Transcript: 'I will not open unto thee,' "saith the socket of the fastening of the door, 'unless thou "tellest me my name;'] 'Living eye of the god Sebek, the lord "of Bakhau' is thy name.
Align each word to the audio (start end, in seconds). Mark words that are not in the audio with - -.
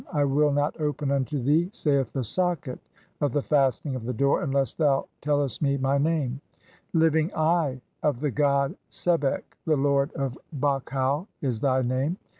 'I 0.11 0.23
will 0.23 0.51
not 0.51 0.81
open 0.81 1.11
unto 1.11 1.39
thee,' 1.43 1.69
"saith 1.71 2.11
the 2.11 2.23
socket 2.23 2.79
of 3.21 3.33
the 3.33 3.41
fastening 3.43 3.93
of 3.95 4.03
the 4.03 4.13
door, 4.13 4.41
'unless 4.41 4.73
thou 4.73 5.07
"tellest 5.21 5.61
me 5.61 5.77
my 5.77 5.99
name;'] 5.99 6.41
'Living 6.93 7.31
eye 7.35 7.79
of 8.01 8.19
the 8.19 8.31
god 8.31 8.75
Sebek, 8.89 9.43
the 9.67 9.77
lord 9.77 10.11
"of 10.13 10.39
Bakhau' 10.59 11.27
is 11.43 11.61
thy 11.61 11.83
name. 11.83 12.17